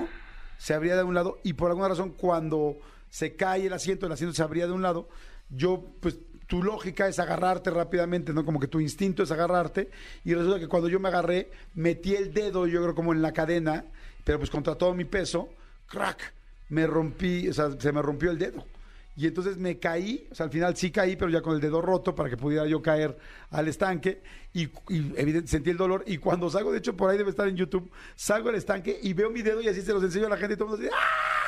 [0.59, 4.13] se abría de un lado y por alguna razón cuando se cae el asiento, el
[4.13, 5.09] asiento se abría de un lado,
[5.49, 8.45] yo pues tu lógica es agarrarte rápidamente, ¿no?
[8.45, 9.91] Como que tu instinto es agarrarte
[10.25, 13.33] y resulta que cuando yo me agarré, metí el dedo, yo creo como en la
[13.33, 13.85] cadena,
[14.25, 15.51] pero pues contra todo mi peso,
[15.87, 16.33] crack,
[16.71, 18.67] me rompí, o sea, se me rompió el dedo.
[19.15, 21.83] y entonces me caí, o sea, al final sí caí, pero ya con el dedo
[21.83, 23.19] roto para que pudiera yo caer
[23.51, 24.23] al estanque
[24.55, 27.47] y, y evidente, sentí el dolor y cuando salgo, de hecho por ahí debe estar
[27.47, 30.31] en YouTube, salgo al estanque y veo mi dedo y así se los enseño a
[30.31, 31.48] la gente y todo el mundo dice ¡ah!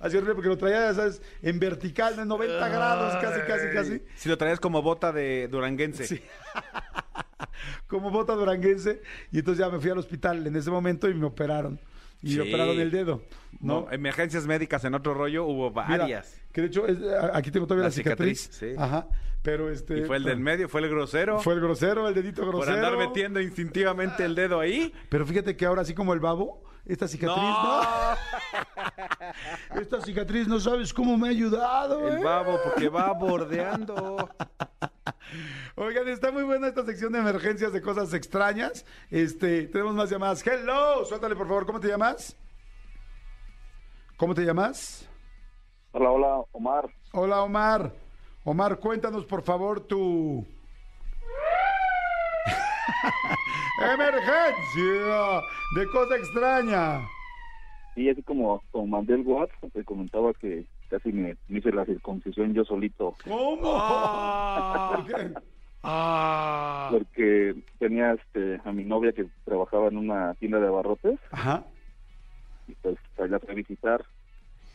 [0.00, 1.20] Así horrible porque lo traía, ¿sabes?
[1.42, 4.02] En vertical, en 90 grados, casi, casi, casi.
[4.16, 6.06] Si lo traías como bota de duranguense.
[6.06, 6.22] Sí.
[7.86, 9.02] como bota duranguense.
[9.30, 11.78] Y entonces ya me fui al hospital en ese momento y me operaron.
[12.22, 13.22] Y me operaron el dedo.
[13.60, 13.82] ¿no?
[13.82, 16.40] No, emergencias médicas en otro rollo hubo Mira, varias.
[16.52, 16.98] que de hecho, es-
[17.34, 18.40] aquí tengo todavía la, La cicatriz.
[18.42, 18.82] cicatriz, sí.
[18.82, 19.06] Ajá.
[19.42, 19.98] Pero este.
[20.00, 21.40] y fue el del medio, fue el grosero.
[21.40, 22.76] Fue el grosero, el dedito por grosero.
[22.76, 24.92] andar metiendo instintivamente el dedo ahí.
[25.08, 28.16] Pero fíjate que ahora, así como el babo, esta cicatriz, No, ¿no?
[29.80, 32.24] Esta cicatriz no sabes cómo me ha ayudado, el ¿eh?
[32.24, 34.28] babo, porque va bordeando.
[35.76, 38.84] Oigan, está muy buena esta sección de emergencias de cosas extrañas.
[39.10, 40.44] Este, tenemos más llamadas.
[40.46, 42.36] Hello, suéltale por favor, ¿cómo te llamas?
[44.16, 45.08] ¿Cómo te llamas?
[45.92, 46.90] Hola, hola, Omar.
[47.12, 47.92] Hola, Omar.
[48.44, 50.44] Omar, cuéntanos por favor tu
[53.94, 55.42] emergencia
[55.76, 57.00] de cosa extraña.
[57.96, 61.84] Y así como, como mandé el WhatsApp, te comentaba que casi me, me hice la
[61.84, 63.72] circuncisión yo solito, ¿Cómo?
[63.76, 64.92] Ah.
[64.96, 65.34] ¿Por qué?
[66.90, 71.64] porque tenía este, a mi novia que trabajaba en una tienda de abarrotes, Ajá.
[72.68, 74.04] y pues allá fue a visitar,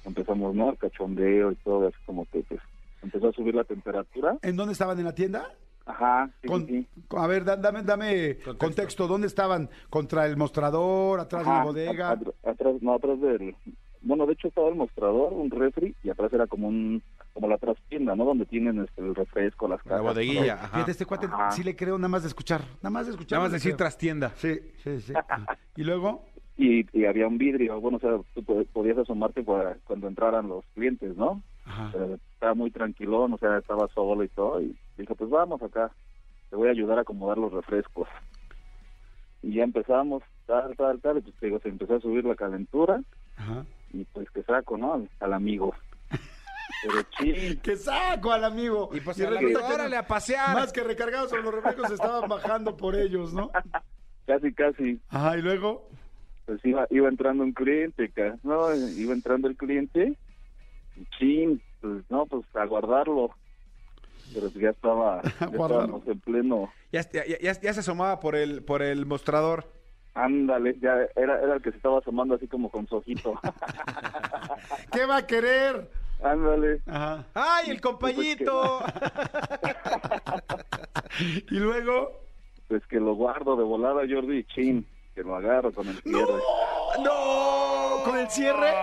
[0.04, 0.72] empezamos, ¿no?
[0.72, 2.60] El cachondeo y todo, así como que pues
[3.04, 4.38] empezó a subir la temperatura.
[4.42, 4.98] ¿En dónde estaban?
[4.98, 5.48] ¿En la tienda?
[5.86, 9.08] Ajá, sí, Con- sí, a ver, da- dame, dame contexto.
[9.08, 9.70] ¿Dónde estaban?
[9.90, 11.20] ¿Contra el mostrador?
[11.20, 12.12] ¿Atrás de Ajá, la bodega?
[12.12, 13.56] at- at- atrás, no, atrás del...
[14.02, 17.02] Bueno, de hecho estaba el mostrador, un refri, y atrás era como un
[17.34, 18.24] como la trastienda, ¿no?
[18.24, 20.04] Donde tienen este, el refresco, las La cajas.
[20.06, 20.42] bodeguilla.
[20.56, 20.66] todo.
[20.66, 20.68] Ajá.
[20.76, 21.52] Fíjate, este cuate Ajá.
[21.52, 22.62] sí le creo nada más de escuchar.
[22.84, 23.38] Nada más de escuchar.
[23.40, 23.78] Nada más decir creo.
[23.78, 24.30] trastienda.
[24.38, 25.14] Sí, sí, sí.
[25.76, 26.24] ¿Y luego?
[26.58, 30.48] y, y había un vidrio, bueno, o sea, tú po- podías asomarte para cuando entraran
[30.48, 31.42] los clientes, ¿no?
[31.66, 31.90] Ajá.
[31.92, 35.92] Pero estaba muy tranquilón, o sea, estaba solo y todo, y dijo, pues vamos acá,
[36.56, 38.08] te voy a ayudar a acomodar los refrescos.
[39.44, 42.36] Y ya empezamos, tal, tal, tal, y pues te digo, se empezó a subir la
[42.36, 43.02] calentura,
[43.36, 43.66] Ajá.
[43.92, 44.94] y pues que saco, ¿no?
[44.94, 45.74] Al, al amigo.
[46.10, 48.90] Pero sí, ¡Que saco al amigo!
[48.94, 50.56] Y pues Y a la resulta vida, que órale no- a pasear.
[50.56, 53.52] Más que recargados sobre los refrescos estaban bajando por ellos, ¿no?
[54.26, 55.90] casi, casi, Ajá, y luego.
[56.46, 58.14] pues iba, iba entrando un cliente,
[58.44, 58.74] ¿no?
[58.74, 60.18] Iba entrando el cliente,
[60.96, 63.32] y chin, pues no, pues a guardarlo.
[64.34, 68.64] Pero ya estaba, ya estábamos en pleno, Ya, ya, ya- ya se asomaba por el,
[68.64, 69.66] por el mostrador.
[70.14, 73.34] ándale, ya era, era el que se estaba asomando así como con su ojito.
[74.92, 75.90] ¿Qué va a querer?
[76.24, 77.26] ándale, Ajá.
[77.34, 78.80] ¡Ay, el compañito!
[81.50, 82.12] Y luego.
[82.68, 86.34] pues que lo guardo de volada, Jordi, chin, que lo agarro con el cierre.
[87.04, 88.04] ¡No!
[88.04, 88.74] ¿Con el cierre?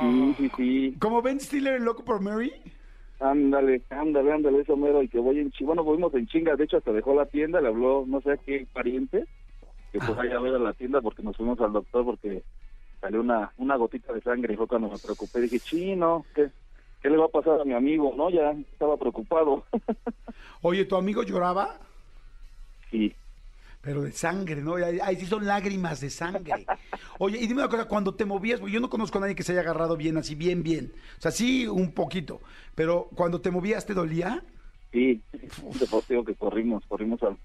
[0.00, 2.52] Sí, sí, sí, ¿Como Ben Stiller en Loco por Mary?
[3.20, 6.64] Ándale, ándale, ándale, eso mero, y que voy en chinga, bueno, fuimos en chinga, de
[6.64, 9.26] hecho hasta dejó la tienda, le habló no sé a qué pariente,
[9.92, 12.42] que pues vaya a ver a la tienda porque nos fuimos al doctor porque
[13.00, 16.50] salió una, una gotita de sangre y fue cuando me preocupé, dije, chino, ¿qué,
[17.02, 18.14] ¿qué le va a pasar a mi amigo?
[18.16, 19.64] No, ya estaba preocupado.
[20.62, 21.78] Oye, ¿tu amigo lloraba?
[22.90, 23.14] sí,
[23.82, 24.74] Pero de sangre, ¿no?
[24.74, 26.66] Ahí, ahí sí son lágrimas de sangre.
[27.18, 29.52] Oye, y dime una cosa, cuando te movías, yo no conozco a nadie que se
[29.52, 30.92] haya agarrado bien, así, bien, bien.
[31.18, 32.40] O sea, sí, un poquito.
[32.74, 34.44] Pero cuando te movías, ¿te dolía?
[34.92, 35.22] Sí,
[35.78, 37.38] después digo que corrimos, corrimos al,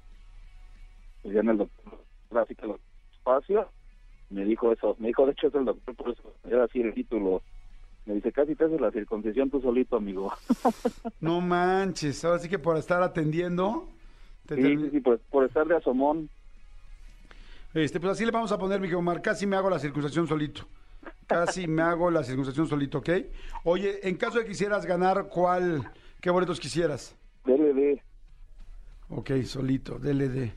[1.21, 2.04] pues ya en el doctor,
[2.41, 2.80] así que los
[3.13, 3.69] espacio,
[4.30, 6.93] me dijo eso, me dijo, de hecho es el doctor, por eso era así el
[6.93, 7.43] título,
[8.06, 10.34] me dice, casi te haces la circuncisión tú solito, amigo.
[11.19, 13.89] No manches, ahora sí que por estar atendiendo.
[14.45, 16.29] Te Sí, termi- sí, sí, por, por estar de asomón,
[17.73, 20.65] Este, pues así le vamos a poner, mi Omar, casi me hago la circuncisión solito.
[21.27, 23.10] Casi me hago la circuncisión solito, ¿ok?
[23.65, 27.17] Oye, en caso de que quisieras ganar, ¿cuál, qué boletos quisieras?
[27.45, 28.01] DLD,
[29.10, 30.53] Ok, solito, DLD.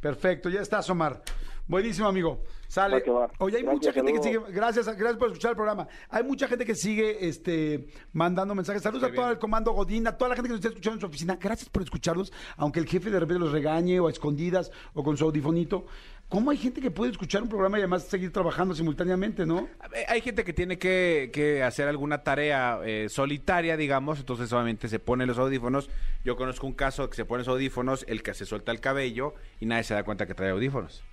[0.00, 1.22] Perfecto, ya estás, Omar.
[1.70, 2.42] Buenísimo, amigo.
[2.66, 2.96] Sale.
[2.96, 3.30] Va que va.
[3.38, 4.40] Oye, hay Gracias, mucha gente que sigue.
[4.50, 5.86] Gracias, gracias por escuchar el programa.
[6.08, 8.82] Hay mucha gente que sigue este, mandando mensajes.
[8.82, 11.00] Saludos a todo el comando Godín, a toda la gente que nos está escuchando en
[11.00, 11.38] su oficina.
[11.40, 15.16] Gracias por escucharlos, aunque el jefe de repente los regañe o a escondidas o con
[15.16, 15.86] su audifonito.
[16.28, 19.68] ¿Cómo hay gente que puede escuchar un programa y además seguir trabajando simultáneamente, no?
[20.08, 24.98] Hay gente que tiene que, que hacer alguna tarea eh, solitaria, digamos, entonces solamente se
[24.98, 25.88] pone los audífonos.
[26.24, 29.34] Yo conozco un caso que se pone los audífonos, el que se suelta el cabello
[29.60, 31.04] y nadie se da cuenta que trae audífonos.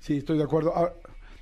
[0.00, 0.74] Sí, estoy de acuerdo.
[0.74, 0.94] Ahora,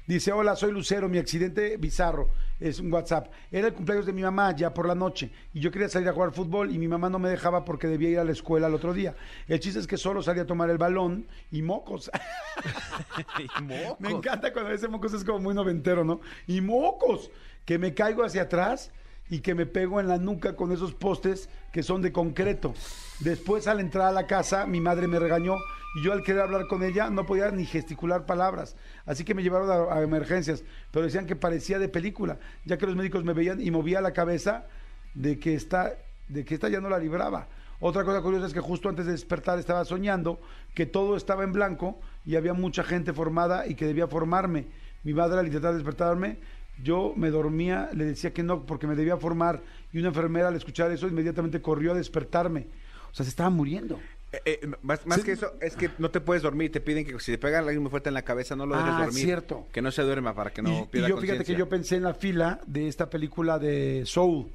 [0.07, 2.29] dice, hola, soy Lucero, mi accidente bizarro.
[2.59, 3.29] Es un WhatsApp.
[3.53, 6.13] Era el cumpleaños de mi mamá ya por la noche y yo quería salir a
[6.13, 8.75] jugar fútbol y mi mamá no me dejaba porque debía ir a la escuela el
[8.75, 9.15] otro día.
[9.47, 12.11] El chiste es que solo salí a tomar el balón y mocos.
[14.01, 16.21] me encanta cuando ese mocos es como muy noventero, ¿no?
[16.49, 17.31] Y mocos,
[17.65, 18.91] que me caigo hacia atrás
[19.31, 22.75] y que me pego en la nuca con esos postes que son de concreto.
[23.21, 25.57] Después al entrar a la casa mi madre me regañó
[25.97, 28.77] y yo al querer hablar con ella no podía ni gesticular palabras.
[29.07, 32.97] Así que me llevaron a, emergencias, pero decían que parecía de película, ya que los
[32.97, 34.67] médicos me veían y movía la cabeza
[35.15, 35.93] de que esta,
[36.29, 37.49] de que esta ya no la libraba.
[37.81, 40.41] Otra cosa curiosa es que justo antes de despertar estaba soñando
[40.75, 44.67] que todo estaba en blanco y había mucha gente formada y que debía formarme.
[45.05, 46.39] Mi madre al intentar despertarme,
[46.83, 49.61] yo me dormía, le decía que no porque me debía formar
[49.93, 52.67] y una enfermera al escuchar eso inmediatamente corrió a despertarme.
[53.11, 53.99] O sea, se estaba muriendo.
[54.31, 55.25] Eh, eh, más más Sí.
[55.25, 56.71] que eso, es que no te puedes dormir.
[56.71, 58.91] Te piden que si te pegan alguien muy fuerte en la cabeza, no lo dejes
[58.95, 59.25] Ah, dormir.
[59.25, 59.67] cierto.
[59.73, 61.97] Que no se duerma para que Y- no y, pierda yo fíjate que yo pensé
[61.97, 64.49] en la fila de esta película de Soul.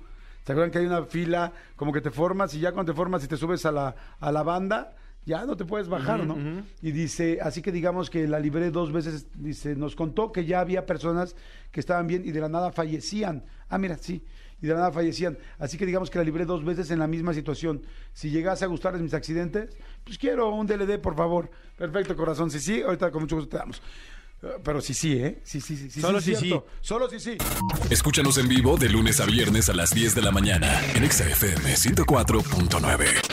[0.46, 3.24] ¿Se acuerdan que hay una fila como que te formas y ya cuando te formas
[3.24, 4.94] y te subes a la, a la banda,
[5.26, 6.64] ya no te puedes bajar, ¿no?
[6.82, 10.60] Y dice, así que digamos que la libré dos veces, dice, nos contó que ya
[10.60, 11.36] había personas
[11.72, 13.46] que estaban bien y de la nada fallecían.
[13.70, 14.24] Ah, mira, sí.
[14.62, 15.38] Y de la nada fallecían.
[15.60, 17.84] Así que digamos que la libré dos veces en la misma situación.
[18.14, 21.50] Si llegase a gustarles mis accidentes, pues quiero un DLD, por favor.
[21.78, 22.50] Perfecto, corazón.
[22.52, 23.82] Si sí, ahorita con mucho gusto te damos.
[24.42, 25.40] Eh, Pero sí, sí, ¿eh?
[25.44, 25.90] Sí, sí, sí.
[25.90, 26.54] sí Solo sí, sí.
[26.82, 27.38] Solo sí, sí.
[27.90, 31.28] Escúchanos en vivo de lunes a viernes a las 10 de la mañana en Exa
[31.28, 33.33] FM 104.9.